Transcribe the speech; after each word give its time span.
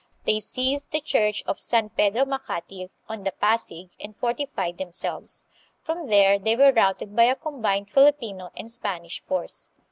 They 0.25 0.39
seized 0.39 0.91
the 0.91 0.99
church 0.99 1.43
of 1.45 1.59
San 1.59 1.89
Pedro 1.91 2.25
Macati, 2.25 2.89
on 3.07 3.23
the 3.23 3.31
Pasig, 3.33 3.91
and 4.03 4.17
fortified 4.17 4.79
themselves. 4.79 5.45
From 5.83 6.07
there 6.07 6.39
they 6.39 6.55
were 6.55 6.71
routed 6.71 7.15
by 7.15 7.25
a 7.25 7.35
combined 7.35 7.91
Filipino 7.91 8.49
and 8.57 8.71
Spanish 8.71 9.21
force. 9.27 9.69